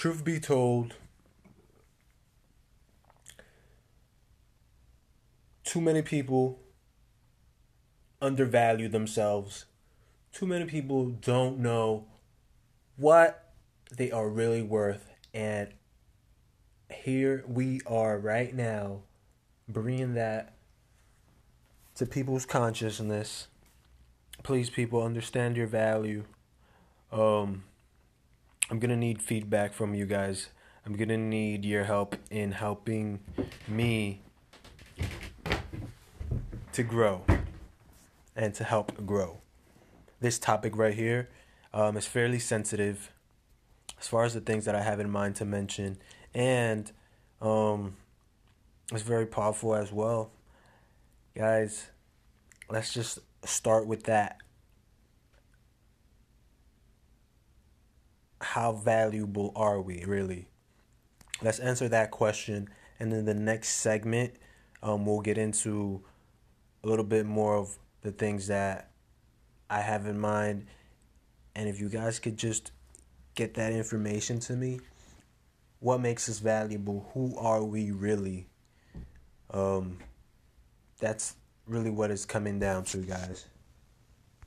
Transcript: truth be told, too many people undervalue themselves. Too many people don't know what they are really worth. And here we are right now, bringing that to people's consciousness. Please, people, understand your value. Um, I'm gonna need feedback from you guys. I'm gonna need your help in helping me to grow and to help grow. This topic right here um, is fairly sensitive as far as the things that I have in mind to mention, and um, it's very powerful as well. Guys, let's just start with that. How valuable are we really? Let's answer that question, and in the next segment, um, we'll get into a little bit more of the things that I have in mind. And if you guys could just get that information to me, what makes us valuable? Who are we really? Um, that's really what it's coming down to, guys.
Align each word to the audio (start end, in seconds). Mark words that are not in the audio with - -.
truth 0.00 0.24
be 0.24 0.40
told, 0.40 0.94
too 5.62 5.78
many 5.78 6.00
people 6.00 6.58
undervalue 8.22 8.88
themselves. 8.88 9.66
Too 10.32 10.46
many 10.46 10.64
people 10.64 11.10
don't 11.10 11.58
know 11.58 12.06
what 12.96 13.52
they 13.94 14.10
are 14.10 14.30
really 14.30 14.62
worth. 14.62 15.06
And 15.34 15.68
here 16.90 17.44
we 17.46 17.82
are 17.86 18.18
right 18.18 18.54
now, 18.54 19.02
bringing 19.68 20.14
that 20.14 20.54
to 21.96 22.06
people's 22.06 22.46
consciousness. 22.46 23.48
Please, 24.42 24.70
people, 24.70 25.02
understand 25.02 25.58
your 25.58 25.66
value. 25.66 26.24
Um, 27.12 27.64
I'm 28.70 28.78
gonna 28.78 28.96
need 28.96 29.20
feedback 29.20 29.72
from 29.72 29.94
you 29.94 30.06
guys. 30.06 30.50
I'm 30.86 30.94
gonna 30.94 31.18
need 31.18 31.64
your 31.64 31.82
help 31.82 32.14
in 32.30 32.52
helping 32.52 33.18
me 33.66 34.20
to 36.72 36.84
grow 36.84 37.24
and 38.36 38.54
to 38.54 38.62
help 38.62 39.04
grow. 39.04 39.38
This 40.20 40.38
topic 40.38 40.76
right 40.76 40.94
here 40.94 41.28
um, 41.74 41.96
is 41.96 42.06
fairly 42.06 42.38
sensitive 42.38 43.10
as 43.98 44.06
far 44.06 44.22
as 44.22 44.34
the 44.34 44.40
things 44.40 44.66
that 44.66 44.76
I 44.76 44.82
have 44.82 45.00
in 45.00 45.10
mind 45.10 45.34
to 45.36 45.44
mention, 45.44 45.98
and 46.32 46.92
um, 47.42 47.96
it's 48.92 49.02
very 49.02 49.26
powerful 49.26 49.74
as 49.74 49.90
well. 49.90 50.30
Guys, 51.34 51.90
let's 52.70 52.94
just 52.94 53.18
start 53.44 53.88
with 53.88 54.04
that. 54.04 54.36
How 58.50 58.72
valuable 58.72 59.52
are 59.54 59.80
we 59.80 60.02
really? 60.04 60.48
Let's 61.40 61.60
answer 61.60 61.88
that 61.90 62.10
question, 62.10 62.68
and 62.98 63.12
in 63.12 63.24
the 63.24 63.32
next 63.32 63.76
segment, 63.76 64.32
um, 64.82 65.06
we'll 65.06 65.20
get 65.20 65.38
into 65.38 66.02
a 66.82 66.88
little 66.88 67.04
bit 67.04 67.26
more 67.26 67.54
of 67.54 67.78
the 68.02 68.10
things 68.10 68.48
that 68.48 68.90
I 69.70 69.82
have 69.82 70.04
in 70.06 70.18
mind. 70.18 70.66
And 71.54 71.68
if 71.68 71.78
you 71.78 71.88
guys 71.88 72.18
could 72.18 72.36
just 72.36 72.72
get 73.36 73.54
that 73.54 73.72
information 73.72 74.40
to 74.40 74.54
me, 74.54 74.80
what 75.78 76.00
makes 76.00 76.28
us 76.28 76.40
valuable? 76.40 77.08
Who 77.14 77.38
are 77.38 77.62
we 77.62 77.92
really? 77.92 78.48
Um, 79.52 79.98
that's 80.98 81.36
really 81.68 81.90
what 81.90 82.10
it's 82.10 82.24
coming 82.24 82.58
down 82.58 82.82
to, 82.86 82.96
guys. 82.96 83.46